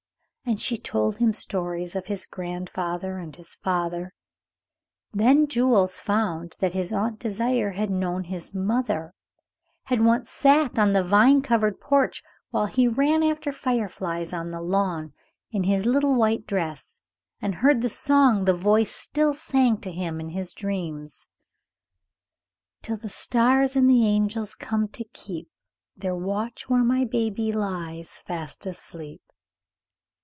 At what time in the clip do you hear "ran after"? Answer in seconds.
12.87-13.53